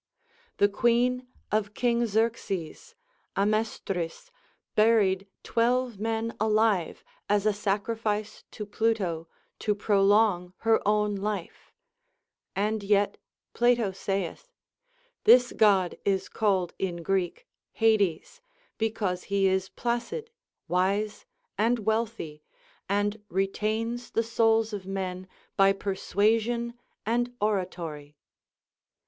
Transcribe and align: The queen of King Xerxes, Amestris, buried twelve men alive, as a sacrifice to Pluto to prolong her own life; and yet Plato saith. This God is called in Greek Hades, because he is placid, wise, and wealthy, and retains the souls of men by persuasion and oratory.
The 0.57 0.67
queen 0.67 1.27
of 1.51 1.75
King 1.75 2.07
Xerxes, 2.07 2.95
Amestris, 3.35 4.31
buried 4.73 5.27
twelve 5.43 5.99
men 5.99 6.35
alive, 6.39 7.03
as 7.29 7.45
a 7.45 7.53
sacrifice 7.53 8.43
to 8.49 8.65
Pluto 8.65 9.27
to 9.59 9.75
prolong 9.75 10.53
her 10.65 10.81
own 10.87 11.13
life; 11.17 11.71
and 12.55 12.81
yet 12.81 13.17
Plato 13.53 13.91
saith. 13.91 14.49
This 15.25 15.51
God 15.55 15.99
is 16.03 16.29
called 16.29 16.73
in 16.79 17.03
Greek 17.03 17.47
Hades, 17.73 18.41
because 18.79 19.25
he 19.25 19.45
is 19.47 19.69
placid, 19.69 20.31
wise, 20.67 21.27
and 21.59 21.77
wealthy, 21.77 22.41
and 22.89 23.21
retains 23.29 24.09
the 24.09 24.23
souls 24.23 24.73
of 24.73 24.87
men 24.87 25.27
by 25.55 25.73
persuasion 25.73 26.73
and 27.05 27.35
oratory. 27.39 28.17